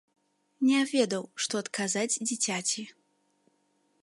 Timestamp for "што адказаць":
1.45-2.11